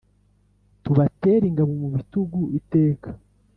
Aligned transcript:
tubatere 0.83 1.43
ingabo 1.47 1.71
mubitugu 1.81 2.39
iteka 2.59 3.09